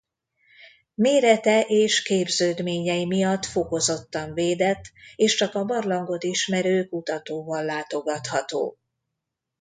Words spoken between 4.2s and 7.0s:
védett és csak a barlangot ismerő